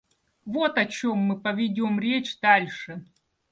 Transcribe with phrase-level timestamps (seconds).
[0.45, 3.05] Вот о чем мы поведем речь дальше.